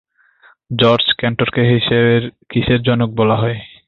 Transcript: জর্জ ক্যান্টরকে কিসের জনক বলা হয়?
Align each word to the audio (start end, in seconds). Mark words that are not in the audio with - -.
জর্জ 0.71 1.05
ক্যান্টরকে 1.19 1.61
কিসের 2.49 2.79
জনক 2.83 3.09
বলা 3.15 3.35
হয়? 3.35 3.57